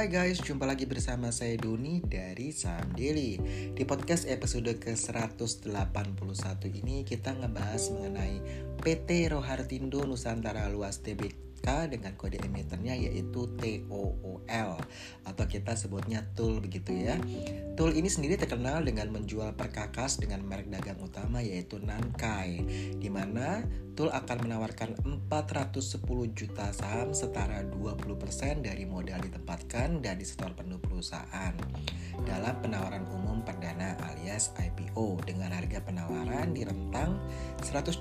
[0.00, 3.36] Hai guys, jumpa lagi bersama saya Doni dari Saham Daily.
[3.76, 5.60] Di podcast episode ke-181
[6.72, 8.40] ini kita ngebahas mengenai
[8.80, 14.72] PT Rohartindo Nusantara Luas Tbk dengan kode emiternya yaitu TOOL
[15.22, 17.20] atau kita sebutnya TUL begitu ya.
[17.76, 22.64] TUL ini sendiri terkenal dengan menjual perkakas dengan merek dagang utama yaitu Nankai
[22.98, 23.62] Di mana
[23.94, 24.96] TUL akan menawarkan
[25.28, 26.00] 410
[26.32, 31.52] juta saham setara 20% dari modal ditempatkan dan disetor penuh perusahaan
[32.24, 37.16] dalam penawaran umum perdana alias IPO dengan harga penawaran di rentang
[37.64, 38.00] 122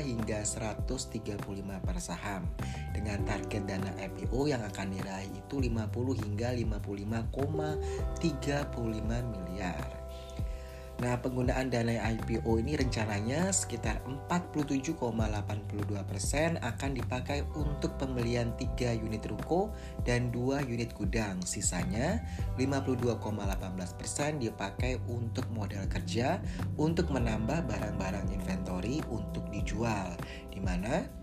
[0.00, 1.40] hingga 135
[1.84, 2.48] per saham
[2.90, 10.00] dengan target dana IPO yang akan diraih itu 50 hingga 55,35 miliar.
[11.00, 15.00] Nah, penggunaan dana IPO ini rencananya sekitar 47,82%
[16.60, 19.72] akan dipakai untuk pembelian 3 unit ruko
[20.04, 21.40] dan 2 unit gudang.
[21.40, 22.20] Sisanya
[22.60, 26.36] 52,18% dipakai untuk modal kerja
[26.76, 30.12] untuk menambah barang-barang inventory untuk dijual.
[30.52, 31.19] Di mana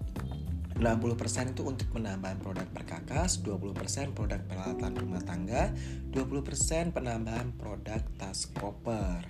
[0.78, 5.74] 60% itu untuk penambahan produk perkakas, 20% produk peralatan rumah tangga,
[6.14, 9.26] 20% penambahan produk tas koper.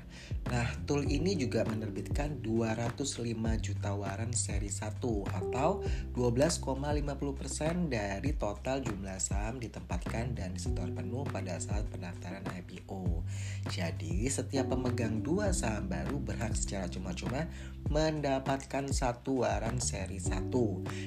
[0.47, 3.27] Nah, tool ini juga menerbitkan 205
[3.59, 5.83] juta waran seri 1 atau
[6.15, 13.23] 12,50% dari total jumlah saham ditempatkan dan disetor penuh pada saat pendaftaran IPO.
[13.71, 17.47] Jadi, setiap pemegang dua saham baru berhak secara cuma-cuma
[17.87, 20.51] mendapatkan satu waran seri 1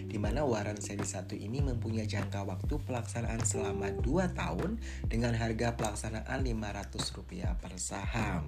[0.08, 4.78] di waran seri 1 ini mempunyai jangka waktu pelaksanaan selama 2 tahun
[5.11, 8.47] dengan harga pelaksanaan Rp500 per saham.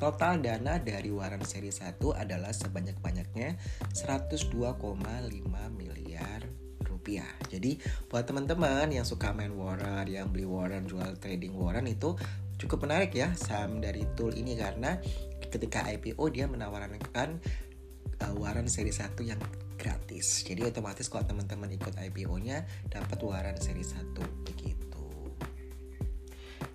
[0.00, 3.60] Total dana dari waran seri 1 adalah sebanyak-banyaknya
[3.92, 4.80] 102,5
[5.76, 6.40] miliar
[6.88, 7.28] rupiah.
[7.52, 7.76] Jadi
[8.08, 12.16] buat teman-teman yang suka main warren, yang beli warren, jual trading warren itu
[12.56, 14.98] cukup menarik ya saham dari tool ini karena
[15.50, 17.42] ketika IPO dia menawarkan
[18.22, 19.38] uh, waran seri 1 yang
[19.82, 20.46] gratis.
[20.46, 24.14] Jadi otomatis kalau teman-teman ikut IPO-nya dapat waran seri 1
[24.46, 25.06] begitu.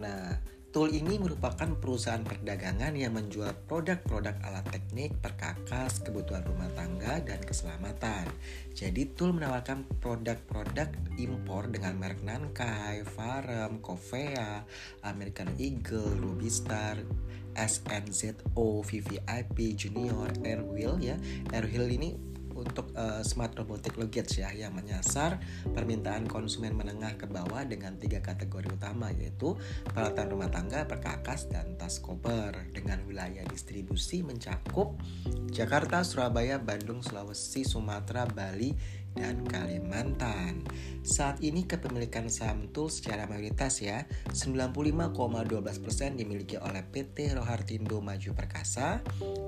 [0.04, 0.36] Nah,
[0.68, 7.40] Tool ini merupakan perusahaan perdagangan yang menjual produk-produk alat teknik, perkakas, kebutuhan rumah tangga, dan
[7.42, 8.28] keselamatan.
[8.76, 14.68] Jadi Tool menawarkan produk-produk impor dengan merek Nankai, Farem, Covea,
[15.08, 17.00] American Eagle, Rubistar,
[17.58, 21.18] SNZO, VVIP, Junior, Airwheel ya.
[21.58, 22.10] Airwheel ini
[22.58, 25.38] untuk uh, smart robotic luggage ya yang menyasar
[25.78, 29.54] permintaan konsumen menengah ke bawah dengan tiga kategori utama yaitu
[29.86, 32.74] peralatan rumah tangga, perkakas, dan tas koper.
[32.74, 34.98] Dengan wilayah distribusi mencakup
[35.54, 38.74] Jakarta, Surabaya, Bandung, Sulawesi, Sumatera, Bali,
[39.18, 40.62] dan Kalimantan.
[41.02, 49.02] Saat ini kepemilikan saham Tool secara mayoritas ya 95,12% dimiliki oleh PT Rohartindo Maju Perkasa,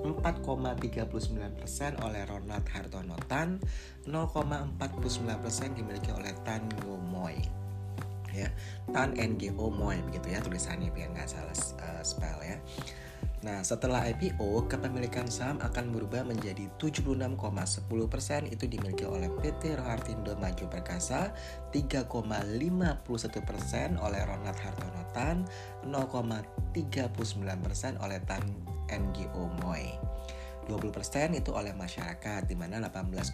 [0.03, 3.61] 4,39% oleh Ronald Hartono Tan,
[4.09, 6.65] 0,49% dimiliki oleh Tan
[7.09, 7.68] Moy
[8.33, 8.49] ya.
[8.91, 12.57] Tan NGO Moy begitu ya tulisannya biar nggak salah uh, spell ya.
[13.39, 17.87] Nah, setelah IPO, kepemilikan saham akan berubah menjadi 76,10%
[18.51, 21.31] itu dimiliki oleh PT Rohartindo Maju Perkasa,
[21.71, 22.27] 3,51%
[23.95, 25.47] oleh Ronald Hartono Tan,
[25.87, 26.75] 0,39%
[28.03, 28.43] oleh Tan
[28.91, 29.87] NGO Moy.
[30.69, 33.33] 20% itu oleh masyarakat di mana 18,81%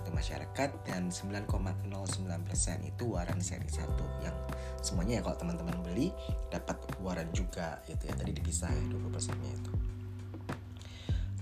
[0.00, 4.36] itu masyarakat dan 9,09% itu waran seri 1 yang
[4.80, 6.08] semuanya ya kalau teman-teman beli
[6.48, 8.16] dapat waran juga gitu ya.
[8.16, 9.72] Tadi dipisah 20%-nya itu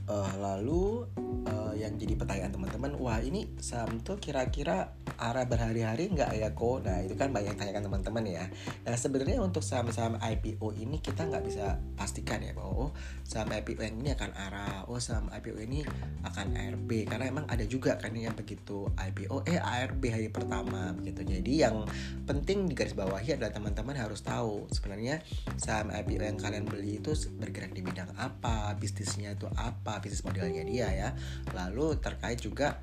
[0.08, 1.04] uh, lalu
[1.46, 6.82] uh, yang jadi pertanyaan teman-teman wah ini saham tuh kira-kira arah berhari-hari nggak ya kok
[6.82, 8.44] nah itu kan banyak tanyakan teman-teman ya.
[8.88, 12.90] Nah sebenarnya untuk saham-saham IPO ini kita nggak bisa pastikan ya bahwa oh
[13.22, 15.84] saham IPO yang ini akan arah oh saham IPO ini
[16.24, 21.22] akan ARB karena emang ada juga kan yang begitu IPO eh ARB hari pertama begitu.
[21.26, 21.84] Jadi yang
[22.24, 25.20] penting di garis bawahi adalah teman-teman harus tahu sebenarnya
[25.60, 30.62] saham IPO yang kalian beli itu bergerak di bidang apa bisnisnya itu apa bisnis modelnya
[30.64, 31.08] dia ya.
[31.54, 32.78] Lalu terkait juga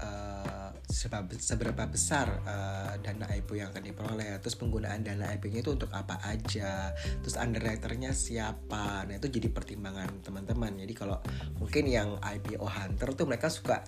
[0.00, 4.38] uh, seberapa besar uh, dana IPO yang akan diperoleh.
[4.38, 6.94] Terus penggunaan dana IPO-nya itu untuk apa aja?
[7.22, 9.04] Terus underwriternya siapa?
[9.04, 10.78] Nah itu jadi pertimbangan teman-teman.
[10.78, 11.18] Jadi kalau
[11.58, 13.82] mungkin yang IPO hunter tuh mereka suka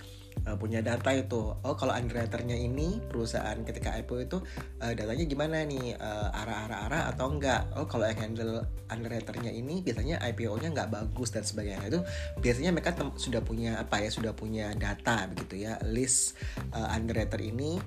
[0.47, 1.55] uh, punya data itu.
[1.65, 4.39] Oh kalau underwriternya ini perusahaan ketika IPO itu
[4.83, 5.97] uh, datanya gimana nih?
[5.99, 7.67] Uh, arah-arah-arah atau enggak?
[7.75, 8.63] Oh kalau yang handle
[8.93, 11.89] underwriternya ini biasanya IPO-nya nggak bagus dan sebagainya.
[11.89, 12.01] Itu
[12.39, 14.11] biasanya mereka sudah punya apa ya?
[14.13, 15.81] Sudah punya data begitu ya.
[15.89, 16.37] List
[16.77, 17.81] uh, underwriter ini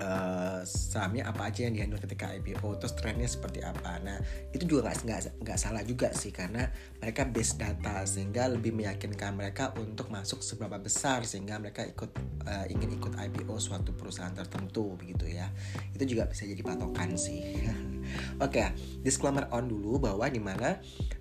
[0.00, 4.00] uh, sahamnya apa aja yang dihandle ketika IPO terus trennya seperti apa.
[4.02, 4.18] Nah
[4.52, 6.68] itu juga nggak nggak salah juga sih karena
[7.00, 12.10] mereka base data sehingga lebih meyakinkan mereka untuk masuk seberapa besar sehingga mereka ikut
[12.48, 15.48] uh, ingin ikut IPO suatu perusahaan tertentu begitu ya.
[15.96, 17.40] Itu juga bisa jadi patokan sih.
[18.38, 18.68] Oke, okay,
[19.02, 20.78] disclaimer on dulu bahwa di mana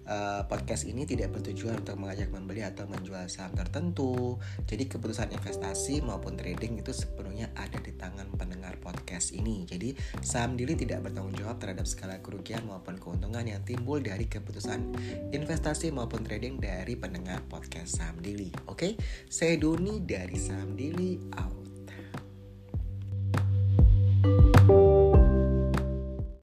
[0.10, 4.38] uh, podcast ini tidak bertujuan untuk mengajak membeli atau menjual saham tertentu.
[4.66, 9.66] Jadi keputusan investasi maupun trading itu sepenuhnya ada di tangan pendengar podcast ini.
[9.68, 14.94] Jadi saham dili tidak bertanggung jawab terhadap segala kerugian maupun keuntungan yang timbul dari keputusan
[15.34, 18.50] investasi maupun trading dari pendengar podcast saham dili.
[18.70, 18.92] Oke, okay?
[19.30, 21.18] saya Doni dari saham dili.
[21.36, 21.65] Out.